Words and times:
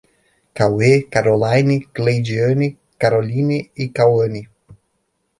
Caue, 0.55 1.03
Carolaine, 1.11 1.85
Cleidiane, 1.93 2.75
Karoline 2.97 3.69
e 3.77 3.87
Kauane 3.91 4.49